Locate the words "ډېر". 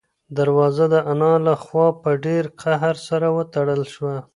2.25-2.43